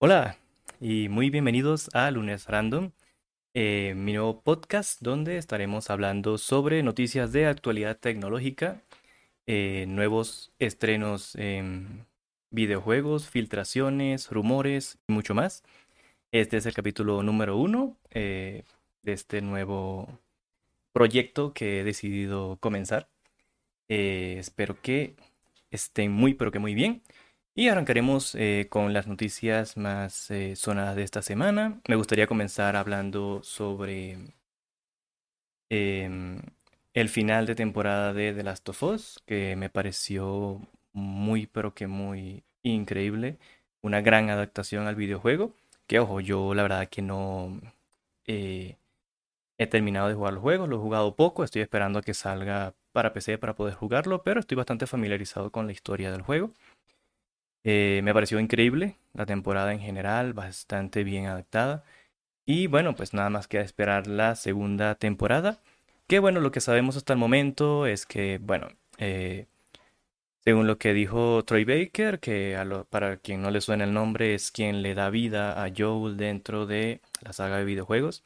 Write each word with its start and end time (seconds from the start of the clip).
Hola 0.00 0.38
y 0.80 1.08
muy 1.08 1.28
bienvenidos 1.28 1.90
a 1.92 2.08
Lunes 2.12 2.46
Random, 2.46 2.92
eh, 3.52 3.94
mi 3.96 4.12
nuevo 4.12 4.42
podcast 4.42 5.02
donde 5.02 5.38
estaremos 5.38 5.90
hablando 5.90 6.38
sobre 6.38 6.84
noticias 6.84 7.32
de 7.32 7.46
actualidad 7.46 7.98
tecnológica, 7.98 8.80
eh, 9.48 9.86
nuevos 9.88 10.52
estrenos 10.60 11.34
en 11.34 12.06
videojuegos, 12.50 13.28
filtraciones, 13.28 14.30
rumores 14.30 14.98
y 15.08 15.12
mucho 15.14 15.34
más. 15.34 15.64
Este 16.30 16.58
es 16.58 16.66
el 16.66 16.74
capítulo 16.74 17.24
número 17.24 17.56
uno 17.56 17.96
eh, 18.10 18.62
de 19.02 19.12
este 19.12 19.40
nuevo 19.42 20.20
proyecto 20.92 21.52
que 21.52 21.80
he 21.80 21.84
decidido 21.84 22.56
comenzar. 22.60 23.08
espero 23.88 24.80
que 24.80 25.16
estén 25.72 26.12
muy 26.12 26.34
pero 26.34 26.52
que 26.52 26.60
muy 26.60 26.74
bien. 26.74 27.02
Y 27.58 27.68
arrancaremos 27.70 28.36
eh, 28.36 28.68
con 28.70 28.92
las 28.92 29.08
noticias 29.08 29.76
más 29.76 30.30
eh, 30.30 30.54
sonadas 30.54 30.94
de 30.94 31.02
esta 31.02 31.22
semana. 31.22 31.80
Me 31.88 31.96
gustaría 31.96 32.28
comenzar 32.28 32.76
hablando 32.76 33.40
sobre 33.42 34.16
em, 35.68 36.40
el 36.94 37.08
final 37.08 37.46
de 37.46 37.56
temporada 37.56 38.12
de 38.12 38.32
The 38.32 38.44
Last 38.44 38.68
of 38.68 38.80
Us, 38.84 39.20
que 39.26 39.56
me 39.56 39.70
pareció 39.70 40.60
muy, 40.92 41.48
pero 41.48 41.74
que 41.74 41.88
muy 41.88 42.44
increíble. 42.62 43.38
Una 43.82 44.02
gran 44.02 44.30
adaptación 44.30 44.86
al 44.86 44.94
videojuego. 44.94 45.52
Que 45.88 45.98
ojo, 45.98 46.20
yo 46.20 46.54
la 46.54 46.62
verdad 46.62 46.88
que 46.88 47.02
no 47.02 47.60
eh, 48.26 48.76
he 49.58 49.66
terminado 49.66 50.06
de 50.06 50.14
jugar 50.14 50.34
los 50.34 50.42
juegos, 50.42 50.68
lo 50.68 50.76
he 50.76 50.80
jugado 50.80 51.16
poco, 51.16 51.42
estoy 51.42 51.62
esperando 51.62 51.98
a 51.98 52.02
que 52.02 52.14
salga 52.14 52.74
para 52.92 53.12
PC 53.12 53.36
para 53.38 53.56
poder 53.56 53.74
jugarlo, 53.74 54.22
pero 54.22 54.38
estoy 54.38 54.56
bastante 54.56 54.86
familiarizado 54.86 55.50
con 55.50 55.66
la 55.66 55.72
historia 55.72 56.12
del 56.12 56.22
juego. 56.22 56.52
Eh, 57.64 58.00
me 58.04 58.14
pareció 58.14 58.40
increíble 58.40 58.96
la 59.14 59.26
temporada 59.26 59.72
en 59.72 59.80
general, 59.80 60.32
bastante 60.32 61.04
bien 61.04 61.26
adaptada. 61.26 61.84
Y 62.46 62.66
bueno, 62.66 62.94
pues 62.94 63.14
nada 63.14 63.30
más 63.30 63.48
queda 63.48 63.62
esperar 63.62 64.06
la 64.06 64.34
segunda 64.36 64.94
temporada. 64.96 65.60
Que 66.06 66.18
bueno, 66.20 66.40
lo 66.40 66.50
que 66.52 66.60
sabemos 66.60 66.96
hasta 66.96 67.12
el 67.12 67.18
momento 67.18 67.86
es 67.86 68.06
que, 68.06 68.38
bueno, 68.42 68.68
eh, 68.98 69.46
según 70.48 70.66
lo 70.66 70.78
que 70.78 70.94
dijo 70.94 71.44
Troy 71.44 71.64
Baker, 71.64 72.20
que 72.20 72.56
para 72.88 73.18
quien 73.18 73.42
no 73.42 73.50
le 73.50 73.60
suena 73.60 73.84
el 73.84 73.92
nombre 73.92 74.34
es 74.34 74.50
quien 74.50 74.82
le 74.82 74.94
da 74.94 75.10
vida 75.10 75.62
a 75.62 75.70
Joel 75.76 76.16
dentro 76.16 76.66
de 76.66 77.02
la 77.20 77.34
saga 77.34 77.58
de 77.58 77.66
videojuegos, 77.66 78.24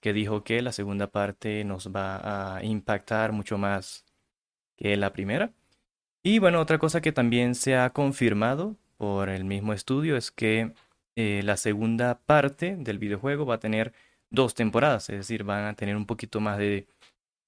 que 0.00 0.12
dijo 0.12 0.44
que 0.44 0.62
la 0.62 0.72
segunda 0.72 1.08
parte 1.08 1.64
nos 1.64 1.88
va 1.88 2.56
a 2.58 2.64
impactar 2.64 3.32
mucho 3.32 3.58
más 3.58 4.04
que 4.76 4.96
la 4.96 5.12
primera. 5.12 5.52
Y 6.24 6.38
bueno, 6.38 6.60
otra 6.60 6.78
cosa 6.78 7.00
que 7.00 7.10
también 7.12 7.54
se 7.56 7.76
ha 7.76 7.90
confirmado 7.90 8.76
por 8.96 9.28
el 9.28 9.44
mismo 9.44 9.72
estudio 9.72 10.16
es 10.16 10.30
que 10.30 10.72
eh, 11.16 11.42
la 11.44 11.56
segunda 11.56 12.20
parte 12.20 12.76
del 12.76 12.98
videojuego 12.98 13.44
va 13.44 13.56
a 13.56 13.60
tener 13.60 13.92
dos 14.30 14.54
temporadas, 14.54 15.10
es 15.10 15.18
decir, 15.18 15.44
van 15.44 15.64
a 15.64 15.74
tener 15.74 15.96
un 15.96 16.06
poquito 16.06 16.40
más 16.40 16.58
de 16.58 16.86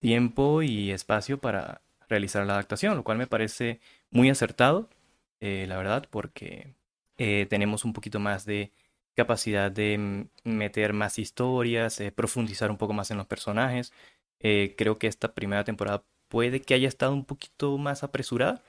tiempo 0.01 0.63
y 0.63 0.91
espacio 0.91 1.39
para 1.39 1.83
realizar 2.09 2.47
la 2.47 2.55
adaptación, 2.55 2.97
lo 2.97 3.05
cual 3.05 3.19
me 3.19 3.29
parece 3.29 3.81
muy 4.11 4.29
acertado, 4.31 4.91
eh, 5.41 5.67
la 5.69 5.77
verdad, 5.79 6.07
porque 6.11 6.75
eh, 7.19 7.47
tenemos 7.49 7.85
un 7.85 7.93
poquito 7.93 8.21
más 8.21 8.45
de 8.45 8.73
capacidad 9.15 9.71
de 9.71 10.27
meter 10.45 10.93
más 10.95 11.19
historias, 11.21 12.03
profundizar 12.17 12.71
un 12.71 12.79
poco 12.79 12.93
más 12.95 13.11
en 13.13 13.19
los 13.19 13.27
personajes. 13.27 13.93
creo 14.41 14.99
que 14.99 15.07
esta 15.07 15.35
primera 15.35 15.65
temporada 15.65 16.05
puede 16.35 16.61
que 16.63 16.75
haya 16.75 16.89
estado 16.89 17.13
un 17.13 17.25
poquito 17.25 17.79
más 17.79 18.03
apresurada. 18.03 18.61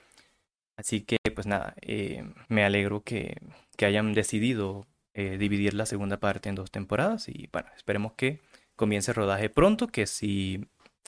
Así 0.78 1.02
que, 1.02 1.18
pues 1.34 1.48
nada, 1.48 1.74
eh, 1.82 2.24
me 2.48 2.64
alegro 2.64 3.04
que, 3.04 3.42
hayan 3.80 4.14
decidido 4.14 4.86
eh, 5.16 5.38
dividir 5.40 5.74
la 5.74 5.88
segunda 5.88 6.18
parte 6.18 6.48
en 6.48 6.54
dos 6.54 6.70
temporadas 6.70 7.28
y 7.28 7.50
bueno, 7.52 7.70
esperemos 7.76 8.14
que 8.14 8.40
comience 8.76 9.12
el 9.12 9.16
rodaje 9.16 9.50
pronto, 9.50 9.88
que 9.88 10.06
si 10.06 10.68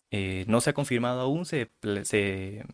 eh, 0.09 0.45
no 0.47 0.59
se 0.59 0.71
ha 0.71 0.73
confirmado 0.73 1.21
aún, 1.21 1.45
se, 1.45 1.69
se, 2.03 2.65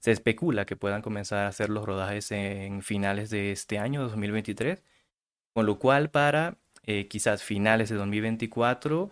se, 0.00 0.12
especula 0.12 0.66
que 0.66 0.76
puedan 0.76 1.00
comenzar 1.00 1.46
a 1.46 1.48
hacer 1.48 1.70
los 1.70 1.86
rodajes 1.86 2.30
en 2.32 2.82
finales 2.82 3.30
de 3.30 3.50
este 3.50 3.78
año, 3.78 4.02
2023, 4.02 4.82
con 5.54 5.64
lo 5.64 5.78
cual 5.78 6.10
para 6.10 6.58
quizás 7.08 7.42
finales 7.42 7.88
de 7.88 7.96
2024 7.96 9.10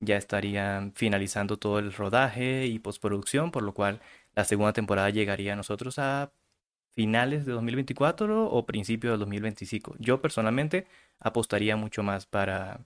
ya 0.00 0.16
estarían 0.16 0.92
finalizando 0.94 1.56
todo 1.58 1.78
el 1.78 1.92
rodaje 1.92 2.66
y 2.66 2.78
postproducción, 2.78 3.50
por 3.50 3.62
lo 3.62 3.74
cual 3.74 4.00
la 4.34 4.44
segunda 4.44 4.72
temporada 4.72 5.10
llegaría 5.10 5.54
a 5.54 5.56
nosotros 5.56 5.98
a 5.98 6.30
finales 6.96 7.44
de 7.44 7.52
2024 7.52 8.50
o 8.50 8.66
principios 8.66 9.12
de 9.12 9.18
2025. 9.18 9.96
Yo 9.98 10.20
personalmente 10.20 10.86
apostaría 11.20 11.76
mucho 11.76 12.02
más 12.02 12.26
para 12.26 12.80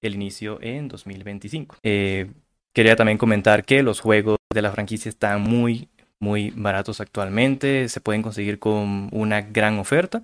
el 0.00 0.14
inicio 0.14 0.58
en 0.62 0.88
2025. 0.88 1.76
Eh, 1.82 2.30
quería 2.72 2.96
también 2.96 3.18
comentar 3.18 3.64
que 3.64 3.82
los 3.82 4.00
juegos 4.00 4.38
de 4.52 4.62
la 4.62 4.72
franquicia 4.72 5.08
están 5.08 5.42
muy, 5.42 5.88
muy 6.20 6.52
baratos 6.56 7.00
actualmente. 7.00 7.88
Se 7.88 8.00
pueden 8.00 8.22
conseguir 8.22 8.58
con 8.58 9.08
una 9.12 9.42
gran 9.42 9.78
oferta. 9.78 10.22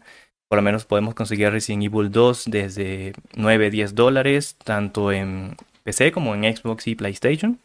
Por 0.48 0.56
lo 0.56 0.62
menos 0.62 0.84
podemos 0.84 1.14
conseguir 1.14 1.50
Resident 1.50 1.84
Evil 1.84 2.10
2 2.10 2.44
desde 2.46 3.12
9, 3.34 3.70
10 3.70 3.94
dólares, 3.96 4.56
tanto 4.62 5.10
en 5.10 5.56
PC 5.86 6.10
como 6.10 6.34
en 6.34 6.44
Xbox 6.54 6.88
y 6.88 6.96
PlayStation. 6.96 7.60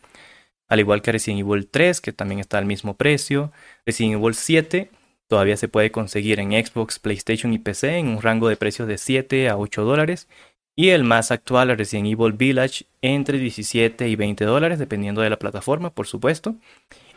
Al 0.70 0.80
igual 0.80 1.02
que 1.02 1.12
Resident 1.12 1.42
Evil 1.42 1.68
3, 1.68 2.00
que 2.00 2.14
también 2.14 2.40
está 2.40 2.60
al 2.60 2.66
mismo 2.66 2.96
precio. 2.96 3.52
Resident 3.86 4.22
Evil 4.22 4.36
7 4.36 4.92
todavía 5.28 5.58
se 5.58 5.68
puede 5.68 5.92
conseguir 5.92 6.40
en 6.40 6.52
Xbox, 6.52 7.00
PlayStation 7.00 7.52
y 7.52 7.58
PC 7.58 7.98
en 7.98 8.08
un 8.10 8.22
rango 8.22 8.48
de 8.48 8.58
precios 8.58 8.88
de 8.88 8.98
7 8.98 9.50
a 9.50 9.58
8 9.58 9.84
dólares. 9.84 10.30
Y 10.76 10.90
el 10.90 11.04
más 11.04 11.32
actual, 11.32 11.76
Resident 11.78 12.08
Evil 12.08 12.34
Village, 12.34 12.86
entre 13.02 13.40
17 13.40 14.08
y 14.08 14.16
20 14.16 14.46
dólares, 14.46 14.80
dependiendo 14.80 15.22
de 15.22 15.30
la 15.30 15.40
plataforma, 15.40 15.90
por 15.90 16.08
supuesto. 16.08 16.56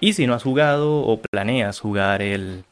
Y 0.01 0.15
si 0.15 0.27
no 0.27 0.35
has 0.35 0.43
jugado 0.43 1.03
o 1.03 1.21
planeas 1.21 1.81
jugar 1.81 2.23
el, 2.23 2.65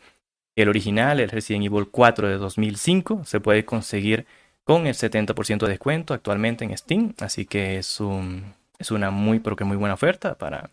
el 0.56 0.68
original, 0.68 1.20
el 1.20 1.28
Resident 1.28 1.66
Evil 1.66 1.88
4 1.90 2.28
de 2.28 2.38
2005, 2.38 3.24
se 3.24 3.40
puede 3.40 3.64
conseguir 3.64 4.26
con 4.64 4.86
el 4.86 4.94
70% 4.94 5.60
de 5.60 5.68
descuento 5.68 6.14
actualmente 6.14 6.64
en 6.64 6.76
Steam. 6.76 7.14
Así 7.20 7.46
que 7.46 7.78
es, 7.78 8.00
un, 8.00 8.54
es 8.78 8.90
una 8.90 9.10
muy, 9.10 9.40
pero 9.40 9.56
muy 9.66 9.76
buena 9.76 9.94
oferta 9.94 10.34
para, 10.34 10.70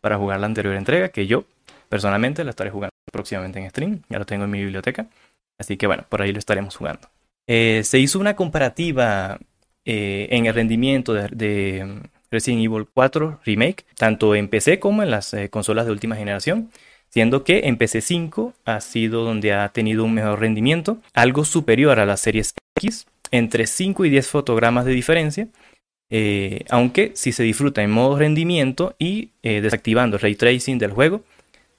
para 0.00 0.18
jugar 0.18 0.40
la 0.40 0.46
anterior 0.46 0.74
entrega, 0.74 1.10
que 1.10 1.26
yo 1.26 1.44
personalmente 1.88 2.44
la 2.44 2.50
estaré 2.50 2.70
jugando 2.70 2.92
próximamente 3.12 3.58
en 3.58 3.70
stream. 3.70 4.02
Ya 4.08 4.18
lo 4.18 4.26
tengo 4.26 4.44
en 4.44 4.50
mi 4.50 4.62
biblioteca. 4.62 5.06
Así 5.58 5.76
que 5.76 5.86
bueno, 5.86 6.04
por 6.08 6.22
ahí 6.22 6.32
lo 6.32 6.38
estaremos 6.38 6.76
jugando. 6.76 7.08
Eh, 7.46 7.82
se 7.84 7.98
hizo 7.98 8.18
una 8.18 8.36
comparativa 8.36 9.38
eh, 9.84 10.28
en 10.30 10.46
el 10.46 10.54
rendimiento 10.54 11.14
de, 11.14 12.02
Resident 12.30 12.62
Evil 12.62 12.86
4 12.92 13.40
Remake, 13.42 13.86
tanto 13.96 14.34
en 14.34 14.48
PC 14.48 14.78
como 14.78 15.02
en 15.02 15.10
las 15.10 15.32
eh, 15.32 15.48
consolas 15.48 15.86
de 15.86 15.92
última 15.92 16.14
generación 16.14 16.70
siendo 17.10 17.44
que 17.44 17.60
en 17.64 17.76
PC 17.76 18.00
5 18.00 18.54
ha 18.64 18.80
sido 18.80 19.24
donde 19.24 19.52
ha 19.52 19.68
tenido 19.70 20.04
un 20.04 20.14
mejor 20.14 20.40
rendimiento, 20.40 20.98
algo 21.14 21.44
superior 21.44 22.00
a 22.00 22.06
las 22.06 22.20
series 22.20 22.54
X, 22.76 23.06
entre 23.30 23.66
5 23.66 24.04
y 24.04 24.10
10 24.10 24.28
fotogramas 24.28 24.84
de 24.84 24.92
diferencia, 24.92 25.48
eh, 26.10 26.64
aunque 26.70 27.12
si 27.14 27.32
se 27.32 27.42
disfruta 27.42 27.82
en 27.82 27.90
modo 27.90 28.18
rendimiento 28.18 28.94
y 28.98 29.30
eh, 29.42 29.60
desactivando 29.60 30.16
el 30.16 30.22
ray 30.22 30.34
tracing 30.36 30.78
del 30.78 30.92
juego, 30.92 31.22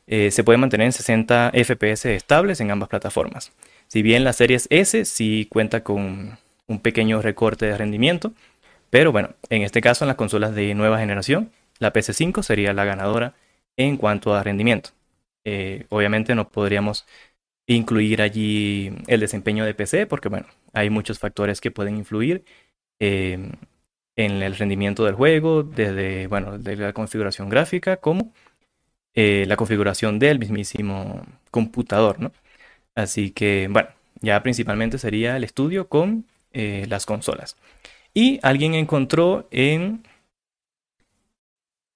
eh, 0.08 0.32
se 0.32 0.44
puede 0.44 0.58
mantener 0.58 0.86
en 0.86 0.94
60 0.94 1.52
FPS 1.54 2.06
estables 2.06 2.62
en 2.62 2.72
ambas 2.72 2.90
plataformas. 2.90 3.52
Si 3.88 4.02
bien 4.02 4.24
la 4.24 4.34
serie 4.34 4.60
S 4.70 5.06
sí 5.06 5.48
cuenta 5.50 5.84
con 5.84 6.38
un 6.68 6.80
pequeño 6.80 7.22
recorte 7.22 7.66
de 7.66 7.78
rendimiento, 7.78 8.34
pero 8.90 9.12
bueno, 9.12 9.32
en 9.50 9.64
este 9.64 9.82
caso 9.82 10.04
en 10.04 10.08
las 10.10 10.18
consolas 10.18 10.56
de 10.56 10.74
nueva 10.76 11.00
generación, 11.00 11.52
la 11.80 11.94
PS5 11.94 12.44
sería 12.44 12.74
la 12.74 12.86
ganadora 12.86 13.34
en 13.78 13.98
cuanto 13.98 14.34
a 14.36 14.44
rendimiento. 14.44 14.92
obviamente 15.90 16.36
no 16.36 16.50
podríamos 16.50 17.06
incluir 17.76 18.22
allí 18.22 18.92
el 19.08 19.20
desempeño 19.20 19.64
de 19.64 19.76
PC, 19.76 20.08
porque 20.08 20.30
bueno, 20.30 20.48
hay 20.74 20.90
muchos 20.90 21.20
factores 21.20 21.62
que 21.62 21.72
pueden 21.72 21.98
influir 21.98 22.44
em, 23.00 23.52
en 24.16 24.42
el 24.44 24.56
rendimiento 24.58 25.06
del 25.06 25.16
juego, 25.16 25.64
desde 25.64 26.28
bueno, 26.28 26.58
de 26.58 26.76
la 26.76 26.94
configuración 26.94 27.50
gráfica 27.50 27.98
como 27.98 28.34
eh, 29.14 29.46
la 29.48 29.56
configuración 29.56 30.20
del 30.20 30.40
mismísimo 30.40 31.26
computador, 31.52 32.20
¿no? 32.20 32.32
Así 32.96 33.32
que 33.32 33.68
bueno, 33.70 33.90
ya 34.22 34.42
principalmente 34.44 34.98
sería 34.98 35.38
el 35.38 35.44
estudio 35.44 35.90
con 35.90 36.26
eh, 36.54 36.86
las 36.90 37.06
consolas. 37.06 37.56
Y 38.14 38.40
alguien 38.44 38.74
encontró 38.74 39.48
en, 39.52 40.04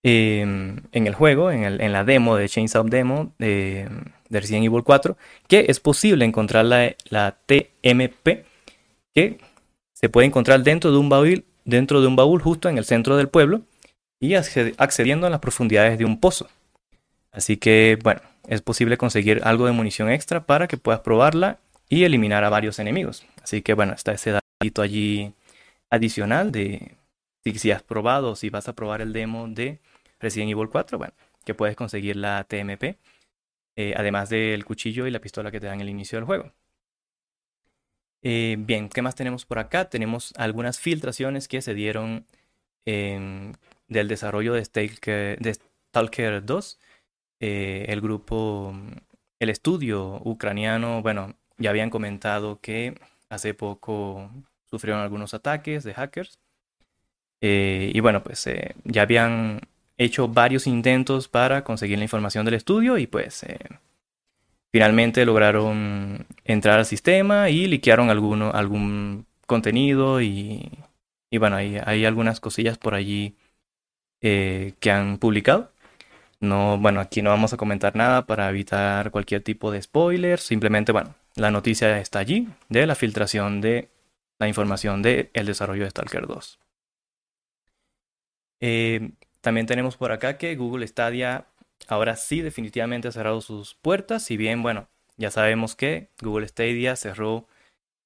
em, 0.03 0.77
en 0.91 1.07
el 1.07 1.15
juego, 1.15 1.51
en, 1.51 1.63
el, 1.63 1.81
en, 1.81 1.91
la 1.91 2.03
demo 2.03 2.35
de 2.35 2.50
Chainsaw 2.50 2.83
Demo, 2.85 3.33
de 3.39 3.88
Resident 4.29 4.65
Evil 4.65 4.83
4, 4.83 5.17
que 5.47 5.65
es 5.69 5.79
posible 5.79 6.25
encontrar 6.25 6.65
la, 6.65 6.95
la 7.09 7.38
TMP 7.45 8.45
que 9.13 9.39
se 9.94 10.09
puede 10.09 10.27
encontrar 10.27 10.63
dentro 10.63 10.91
de 10.91 10.97
un 10.97 11.09
baúl, 11.09 11.45
dentro 11.65 12.01
de 12.01 12.07
un 12.07 12.15
baúl 12.15 12.41
justo 12.41 12.69
en 12.69 12.77
el 12.77 12.85
centro 12.85 13.15
del 13.15 13.29
pueblo 13.29 13.61
y 14.19 14.35
accediendo 14.35 15.27
a 15.27 15.29
las 15.29 15.39
profundidades 15.39 15.97
de 15.97 16.05
un 16.05 16.19
pozo. 16.19 16.50
Así 17.31 17.57
que, 17.57 17.97
bueno, 18.03 18.21
es 18.47 18.61
posible 18.61 18.97
conseguir 18.97 19.41
algo 19.44 19.65
de 19.65 19.71
munición 19.71 20.09
extra 20.09 20.45
para 20.45 20.67
que 20.67 20.77
puedas 20.77 21.01
probarla 21.01 21.59
y 21.89 22.03
eliminar 22.03 22.44
a 22.44 22.50
varios 22.50 22.79
enemigos. 22.79 23.25
Así 23.41 23.61
que 23.61 23.73
bueno, 23.73 23.94
está 23.94 24.13
ese 24.13 24.31
datito 24.31 24.81
allí 24.81 25.33
adicional 25.89 26.51
de 26.51 26.95
si, 27.44 27.57
si 27.59 27.71
has 27.71 27.83
probado, 27.83 28.35
si 28.35 28.50
vas 28.50 28.67
a 28.67 28.73
probar 28.73 29.01
el 29.01 29.13
demo 29.13 29.47
de 29.47 29.79
Resident 30.24 30.52
Evil 30.52 30.70
4, 30.70 30.98
bueno, 30.98 31.14
que 31.46 31.54
puedes 31.54 31.75
conseguir 31.75 32.16
la 32.16 32.44
TMP, 32.46 32.98
eh, 33.75 33.94
además 33.96 34.30
del 34.30 34.66
cuchillo 34.66 35.06
y 35.06 35.12
la 35.12 35.20
pistola 35.20 35.52
que 35.52 35.60
te 35.60 35.68
dan 35.68 35.81
el 35.81 35.90
inicio 35.90 36.18
del 36.18 36.25
juego. 36.25 36.52
Eh, 38.22 38.56
bien, 38.58 38.90
¿qué 38.90 39.02
más 39.02 39.16
tenemos 39.16 39.46
por 39.46 39.60
acá? 39.60 39.90
Tenemos 39.90 40.34
algunas 40.38 40.80
filtraciones 40.80 41.48
que 41.48 41.62
se 41.62 41.74
dieron 41.74 42.25
del 42.86 44.08
desarrollo 44.08 44.54
de 44.54 44.66
Stalker, 44.66 45.40
de 45.40 45.54
Stalker 45.54 46.46
2. 46.46 46.80
Eh, 47.40 47.86
el 47.90 48.02
grupo, 48.02 48.74
el 49.40 49.50
estudio 49.50 50.22
ucraniano, 50.24 51.02
bueno, 51.02 51.36
ya 51.58 51.70
habían 51.70 51.90
comentado 51.90 52.60
que 52.62 52.96
hace 53.30 53.54
poco 53.54 54.30
sufrieron 54.70 55.02
algunos 55.02 55.34
ataques 55.34 55.84
de 55.84 55.94
hackers. 55.94 56.40
y 57.42 58.00
bueno, 58.00 58.24
pues 58.24 58.48
ya 58.86 59.02
habían 59.02 59.62
hecho 60.03 60.27
varios 60.27 60.67
intentos 60.67 61.27
para 61.27 61.63
conseguir 61.63 61.97
la 61.97 62.05
información 62.05 62.45
del 62.45 62.55
estudio 62.55 62.97
y 62.97 63.07
pues 63.07 63.44
eh, 63.44 63.59
finalmente 64.71 65.25
lograron 65.25 66.25
entrar 66.44 66.79
al 66.79 66.85
sistema 66.85 67.50
y 67.50 67.67
liquearon 67.67 68.09
alguno, 68.09 68.51
algún 68.51 69.25
contenido 69.45 70.21
y, 70.21 70.69
y 71.33 71.38
bueno, 71.38 71.57
hay, 71.57 72.05
algunas 72.05 72.39
cosillas 72.39 72.77
por 72.77 72.94
allí 72.95 73.35
eh, 74.21 74.73
que 74.79 74.91
han 74.91 75.17
publicado. 75.17 75.71
No, 76.39 76.77
bueno, 76.77 77.00
aquí 77.01 77.21
no 77.21 77.31
vamos 77.31 77.53
a 77.53 77.57
comentar 77.57 77.95
nada 77.95 78.25
para 78.27 78.50
evitar 78.50 79.11
cualquier 79.11 79.41
tipo 79.44 79.71
de 79.71 79.81
spoiler. 79.81 80.39
Simplemente, 80.39 80.91
bueno, 80.91 81.15
la 81.35 81.51
noticia 81.51 82.00
está 82.00 82.19
allí 82.19 82.50
de 82.69 82.85
la 82.85 82.95
filtración 82.95 83.61
de 83.61 83.89
la 84.39 84.47
información 84.47 85.01
del 85.01 85.29
el 85.33 85.45
desarrollo 85.47 85.85
de 85.85 85.89
Stalker 85.89 86.27
2. 86.27 86.59
Eh, 88.61 89.11
también 89.44 89.68
tenemos 89.68 89.98
por 89.98 90.13
acá 90.13 90.38
que 90.38 90.56
Google 90.56 90.88
Stadia 90.88 91.48
ahora 91.90 92.16
sí 92.16 92.40
definitivamente 92.40 93.10
ha 93.10 93.12
cerrado 93.12 93.42
sus 93.42 93.75
puertas, 93.75 94.24
si 94.24 94.38
bien, 94.38 94.63
bueno, 94.63 94.88
ya 95.18 95.31
sabemos 95.31 95.75
que 95.75 96.07
Google 96.22 96.48
Stadia 96.48 96.95
cerró 96.95 97.45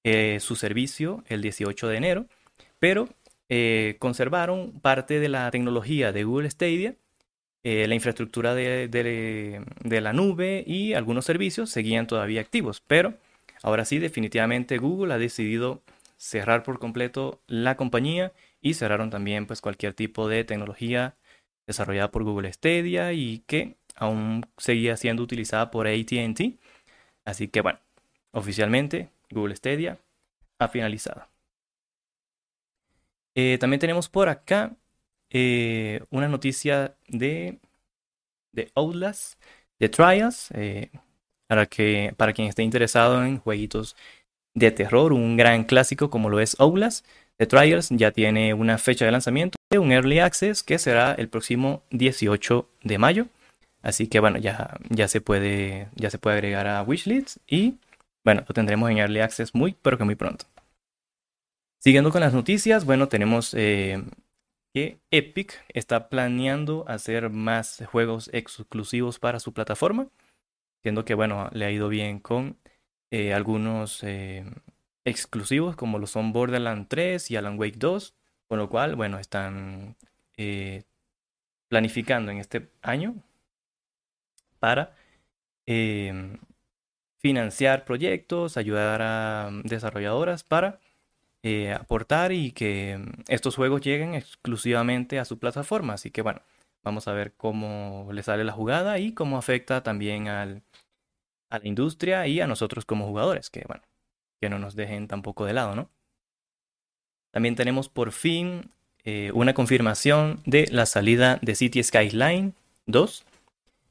eh, 0.03 0.39
su 0.39 0.55
servicio 0.55 1.23
el 1.27 1.43
18 1.43 1.89
de 1.89 1.97
enero, 1.97 2.25
pero 2.79 3.07
eh, 3.49 3.97
conservaron 3.99 4.79
parte 4.81 5.19
de 5.19 5.29
la 5.29 5.51
tecnología 5.51 6.11
de 6.11 6.23
Google 6.23 6.49
Stadia, 6.49 6.95
eh, 7.63 7.87
la 7.87 7.93
infraestructura 7.93 8.55
de, 8.55 8.87
de, 8.87 10.01
la 10.01 10.13
nube 10.13 10.63
y 10.65 10.93
algunos 10.93 11.25
servicios 11.25 11.69
seguían 11.69 12.07
todavía 12.07 12.41
activos, 12.41 12.81
pero 12.87 13.13
ahora 13.61 13.85
sí 13.85 13.99
definitivamente 13.99 14.79
Google 14.79 15.13
ha 15.13 15.19
decidido 15.19 15.83
cerrar 16.17 16.63
por 16.63 16.79
completo 16.79 17.41
la 17.45 17.77
compañía 17.77 18.33
y 18.59 18.73
cerraron 18.73 19.11
también 19.11 19.45
pues 19.45 19.61
cualquier 19.61 19.93
tipo 19.93 20.27
de 20.27 20.43
tecnología 20.43 21.13
desarrollada 21.67 22.09
por 22.09 22.23
Google 22.23 22.51
Stadia 22.51 23.13
y 23.13 23.39
que 23.45 23.75
aún 23.95 24.45
seguía 24.57 24.97
siendo 24.97 25.21
utilizada 25.21 25.69
por 25.69 25.87
ATT. 25.87 26.57
Así 27.25 27.49
que 27.49 27.61
bueno, 27.61 27.79
oficialmente 28.31 29.09
Google 29.29 29.55
Stadia 29.55 29.99
ha 30.59 30.67
finalizado. 30.69 31.27
Eh, 33.35 33.57
también 33.59 33.79
tenemos 33.79 34.09
por 34.09 34.29
acá 34.29 34.75
eh, 35.29 36.01
una 36.09 36.27
noticia 36.27 36.95
de, 37.07 37.59
Outlast, 38.73 39.39
de 39.79 39.89
Trials, 39.89 40.49
eh, 40.55 40.89
para, 41.47 41.67
que, 41.67 42.13
para 42.17 42.33
quien 42.33 42.47
esté 42.47 42.63
interesado 42.63 43.23
en 43.23 43.37
jueguitos 43.39 43.95
de 44.55 44.71
terror, 44.71 45.13
un 45.13 45.37
gran 45.37 45.65
clásico 45.65 46.09
como 46.09 46.29
lo 46.29 46.39
es 46.39 46.59
Outlast. 46.59 47.05
The 47.37 47.45
Trials 47.45 47.89
ya 47.91 48.11
tiene 48.11 48.55
una 48.55 48.79
fecha 48.79 49.05
de 49.05 49.11
lanzamiento 49.11 49.56
un 49.75 49.91
Early 49.91 50.19
Access 50.19 50.63
que 50.63 50.79
será 50.79 51.13
el 51.13 51.27
próximo 51.27 51.83
18 51.91 52.69
de 52.83 52.97
mayo. 52.97 53.27
Así 53.81 54.07
que 54.07 54.19
bueno, 54.19 54.37
ya, 54.37 54.77
ya, 54.89 55.07
se, 55.07 55.19
puede, 55.19 55.89
ya 55.95 56.09
se 56.09 56.17
puede 56.17 56.37
agregar 56.37 56.67
a 56.67 56.81
Wishlist 56.83 57.37
y 57.47 57.75
bueno, 58.23 58.43
lo 58.47 58.53
tendremos 58.53 58.89
en 58.89 58.97
Early 58.97 59.19
Access 59.19 59.53
muy, 59.53 59.75
pero 59.81 59.97
que 59.97 60.03
muy 60.03 60.15
pronto. 60.15 60.45
Siguiendo 61.79 62.11
con 62.11 62.21
las 62.21 62.33
noticias, 62.33 62.85
bueno, 62.85 63.07
tenemos 63.07 63.53
eh, 63.53 64.03
que 64.73 64.99
Epic 65.11 65.63
está 65.69 66.09
planeando 66.09 66.85
hacer 66.87 67.29
más 67.29 67.83
juegos 67.91 68.29
exclusivos 68.33 69.19
para 69.19 69.39
su 69.39 69.53
plataforma, 69.53 70.07
siendo 70.81 71.05
que 71.05 71.13
bueno, 71.13 71.49
le 71.53 71.65
ha 71.65 71.71
ido 71.71 71.87
bien 71.87 72.19
con 72.19 72.57
eh, 73.11 73.33
algunos 73.33 74.03
eh, 74.03 74.43
exclusivos 75.05 75.75
como 75.75 75.99
lo 75.99 76.07
son 76.07 76.33
Borderlands 76.33 76.89
3 76.89 77.31
y 77.31 77.35
Alan 77.35 77.59
Wake 77.59 77.77
2 77.77 78.15
con 78.47 78.59
lo 78.59 78.69
cual, 78.69 78.95
bueno, 78.95 79.19
están 79.19 79.95
eh, 80.37 80.83
planificando 81.69 82.31
en 82.31 82.39
este 82.39 82.69
año 82.81 83.15
para 84.59 84.95
em, 85.65 86.37
financiar 87.19 87.85
proyectos, 87.85 88.57
ayudar 88.57 89.01
a 89.01 89.49
desarrolladoras 89.63 90.43
para 90.43 90.79
eh, 91.43 91.73
aportar 91.73 92.31
y 92.31 92.51
que 92.51 92.91
em, 92.93 93.11
estos 93.27 93.55
juegos 93.55 93.81
lleguen 93.81 94.15
exclusivamente 94.15 95.19
a 95.19 95.25
su 95.25 95.39
plataforma. 95.39 95.93
Así 95.93 96.11
que 96.11 96.21
bueno, 96.21 96.41
vamos 96.83 97.07
a 97.07 97.13
ver 97.13 97.33
cómo 97.35 98.09
le 98.13 98.23
sale 98.23 98.43
la 98.43 98.53
jugada 98.53 98.99
y 98.99 99.13
cómo 99.13 99.37
afecta 99.37 99.83
también 99.83 100.27
al, 100.29 100.63
a 101.49 101.59
la 101.59 101.67
industria 101.67 102.27
y 102.27 102.41
a 102.41 102.47
nosotros 102.47 102.85
como 102.85 103.07
jugadores, 103.07 103.49
que 103.49 103.63
bueno, 103.67 103.83
que 104.41 104.49
no 104.49 104.59
nos 104.59 104.75
dejen 104.75 105.07
tampoco 105.07 105.45
de 105.45 105.53
lado, 105.53 105.75
¿no? 105.75 105.89
También 107.37 107.53
tenemos 107.53 107.87
por 107.87 108.13
fin 108.13 108.71
eh, 109.03 109.29
una 109.31 109.53
confirmación 109.53 110.41
de 110.47 110.67
la 110.71 110.87
salida 110.87 111.37
de 111.43 111.53
City 111.53 111.83
Skyline 111.83 112.55
2. 112.87 113.25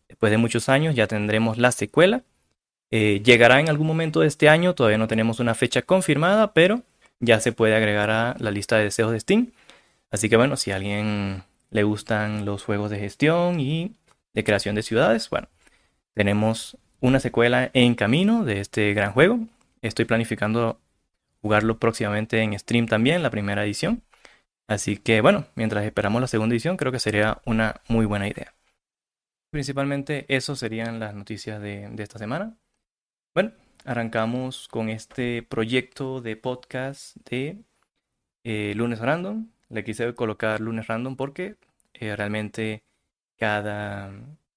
Después 0.08 0.32
de 0.32 0.36
muchos 0.36 0.68
años 0.68 0.96
ya 0.96 1.06
tendremos 1.06 1.56
la 1.56 1.70
secuela. 1.70 2.24
Eh, 2.90 3.22
llegará 3.24 3.60
en 3.60 3.68
algún 3.68 3.86
momento 3.86 4.18
de 4.18 4.26
este 4.26 4.48
año, 4.48 4.74
todavía 4.74 4.98
no 4.98 5.06
tenemos 5.06 5.38
una 5.38 5.54
fecha 5.54 5.82
confirmada, 5.82 6.54
pero 6.54 6.82
ya 7.20 7.38
se 7.38 7.52
puede 7.52 7.76
agregar 7.76 8.10
a 8.10 8.34
la 8.40 8.50
lista 8.50 8.78
de 8.78 8.82
deseos 8.82 9.12
de 9.12 9.20
Steam. 9.20 9.52
Así 10.10 10.28
que 10.28 10.36
bueno, 10.36 10.56
si 10.56 10.72
a 10.72 10.74
alguien 10.74 11.44
le 11.70 11.84
gustan 11.84 12.46
los 12.46 12.64
juegos 12.64 12.90
de 12.90 12.98
gestión 12.98 13.60
y 13.60 13.92
de 14.34 14.42
creación 14.42 14.74
de 14.74 14.82
ciudades, 14.82 15.30
bueno, 15.30 15.46
tenemos 16.14 16.78
una 16.98 17.20
secuela 17.20 17.70
en 17.74 17.94
camino 17.94 18.44
de 18.44 18.58
este 18.58 18.92
gran 18.92 19.12
juego. 19.12 19.38
Estoy 19.82 20.04
planificando 20.04 20.80
jugarlo 21.46 21.78
próximamente 21.78 22.40
en 22.40 22.58
stream 22.58 22.88
también, 22.88 23.22
la 23.22 23.30
primera 23.30 23.64
edición. 23.64 24.02
Así 24.68 24.96
que 24.96 25.20
bueno, 25.20 25.46
mientras 25.54 25.84
esperamos 25.84 26.20
la 26.20 26.26
segunda 26.26 26.54
edición, 26.54 26.76
creo 26.76 26.90
que 26.90 26.98
sería 26.98 27.40
una 27.46 27.82
muy 27.86 28.04
buena 28.04 28.26
idea. 28.26 28.52
Principalmente 29.52 30.26
eso 30.28 30.56
serían 30.56 30.98
las 30.98 31.14
noticias 31.14 31.62
de, 31.62 31.88
esta 31.98 32.18
semana. 32.18 32.56
Bueno, 33.32 33.52
arrancamos 33.84 34.66
con 34.66 34.88
este 34.88 35.44
proyecto 35.44 36.20
de 36.20 36.36
podcast 36.36 37.16
de 37.30 37.58
eh, 38.42 38.72
Lunes 38.74 38.98
Random. 38.98 39.46
Le 39.68 39.84
quise 39.84 40.14
colocar 40.14 40.60
Lunes 40.60 40.88
Random 40.88 41.14
porque 41.14 41.54
eh, 41.94 42.16
realmente 42.16 42.82
cada, 43.38 44.10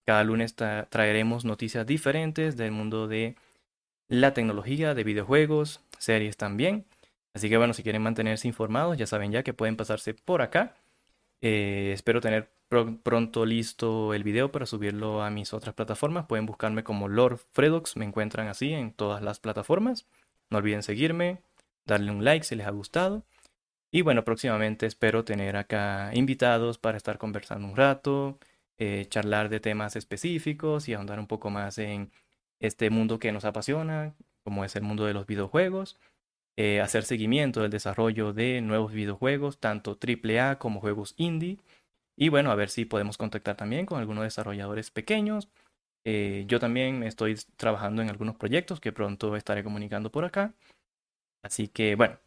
cada 0.08 0.24
lunes 0.24 0.56
traeremos 0.56 1.46
noticias 1.46 1.86
diferentes 1.86 2.58
del 2.58 2.72
mundo 2.72 3.08
de 3.08 3.36
la 4.10 4.34
tecnología, 4.34 4.94
de 4.94 5.04
videojuegos, 5.04 5.82
series 5.98 6.36
también. 6.36 6.86
Así 7.34 7.48
que 7.50 7.58
bueno, 7.58 7.74
si 7.74 7.84
quieren 7.84 8.02
mantenerse 8.02 8.48
informados, 8.48 8.98
ya 8.98 9.08
saben 9.08 9.32
ya 9.32 9.44
que 9.44 9.54
pueden 9.54 9.78
pasarse 9.78 10.14
por 10.14 10.42
acá. 10.42 10.76
Eh, 11.42 11.92
espero 11.94 12.20
tener 12.20 12.52
pronto 13.04 13.46
listo 13.46 14.14
el 14.14 14.24
video 14.24 14.52
para 14.52 14.66
subirlo 14.66 15.24
a 15.24 15.30
mis 15.30 15.54
otras 15.54 15.74
plataformas. 15.76 16.26
Pueden 16.28 16.46
buscarme 16.46 16.84
como 16.84 17.08
Lord 17.08 17.40
Fredox, 17.54 17.96
me 17.98 18.06
encuentran 18.06 18.48
así 18.48 18.74
en 18.74 18.94
todas 18.94 19.22
las 19.22 19.40
plataformas. 19.40 20.08
No 20.50 20.58
olviden 20.58 20.84
seguirme, 20.84 21.42
darle 21.86 22.12
un 22.12 22.24
like 22.24 22.46
si 22.46 22.56
les 22.56 22.68
ha 22.68 22.72
gustado. 22.72 23.26
Y 23.92 24.02
bueno, 24.02 24.24
próximamente 24.24 24.86
espero 24.86 25.24
tener 25.24 25.56
acá 25.58 26.12
invitados 26.14 26.78
para 26.78 26.98
estar 26.98 27.18
conversando 27.18 27.68
un 27.68 27.76
rato, 27.76 28.40
eh, 28.78 29.08
charlar 29.10 29.50
de 29.50 29.60
temas 29.60 29.96
específicos 29.96 30.88
y 30.90 30.94
ahondar 30.94 31.20
un 31.20 31.28
poco 31.28 31.50
más 31.50 31.78
en 31.80 32.12
este 32.60 32.90
mundo 32.90 33.20
que 33.20 33.32
nos 33.32 33.46
apasiona, 33.46 34.16
como 34.44 34.66
es 34.66 34.76
el 34.76 34.84
mundo 34.84 35.06
de 35.06 35.14
los 35.14 35.28
videojuegos, 35.28 35.98
eh, 36.58 36.82
hacer 36.82 37.04
seguimiento 37.04 37.62
del 37.62 37.72
desarrollo 37.72 38.34
de 38.34 38.62
nuevos 38.62 38.94
videojuegos, 38.94 39.60
tanto 39.60 39.98
AAA 39.98 40.60
como 40.60 40.82
juegos 40.82 41.14
indie, 41.18 41.60
y 42.18 42.30
bueno, 42.30 42.52
a 42.52 42.56
ver 42.56 42.70
si 42.70 42.84
podemos 42.86 43.18
contactar 43.18 43.56
también 43.56 43.86
con 43.86 44.00
algunos 44.00 44.26
desarrolladores 44.26 44.92
pequeños. 44.92 45.48
Eh, 46.06 46.44
yo 46.48 46.60
también 46.60 47.04
estoy 47.04 47.36
trabajando 47.56 48.02
en 48.02 48.10
algunos 48.10 48.36
proyectos 48.36 48.82
que 48.82 48.92
pronto 48.92 49.38
estaré 49.38 49.64
comunicando 49.64 50.12
por 50.12 50.26
acá. 50.26 50.54
Así 51.44 51.70
que 51.70 51.96
bueno, 51.96 52.20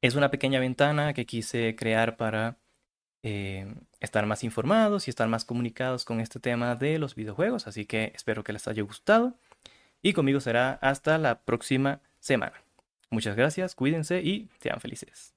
es 0.00 0.16
una 0.16 0.30
pequeña 0.30 0.60
ventana 0.60 1.14
que 1.14 1.26
quise 1.26 1.76
crear 1.76 2.16
para 2.16 2.58
eh, 3.26 3.74
estar 4.00 4.26
más 4.26 4.44
informados 4.44 5.08
y 5.08 5.10
estar 5.10 5.26
más 5.28 5.46
comunicados 5.46 6.04
con 6.04 6.20
este 6.20 6.40
tema 6.40 6.76
de 6.76 6.98
los 6.98 7.14
videojuegos. 7.14 7.66
Así 7.66 7.86
que 7.86 8.12
espero 8.14 8.44
que 8.44 8.52
les 8.52 8.68
haya 8.68 8.82
gustado 8.82 9.34
y 10.02 10.12
conmigo 10.12 10.40
será 10.40 10.74
hasta 10.74 11.16
la 11.16 11.40
próxima 11.40 12.02
semana. 12.20 12.62
Muchas 13.08 13.34
gracias, 13.34 13.74
cuídense 13.74 14.20
y 14.20 14.50
sean 14.60 14.78
felices. 14.78 15.33